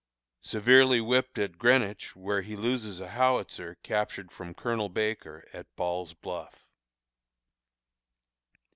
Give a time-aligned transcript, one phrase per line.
[0.41, 6.15] Severely whipped at Greenwich, where he loses a Howitzer captured from Colonel Baker at Ball's
[6.15, 6.65] Bluff.